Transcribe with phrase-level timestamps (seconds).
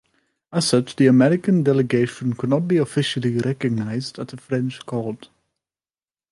[0.51, 5.29] As such, the American delegation could not be officially recognized at the French Court.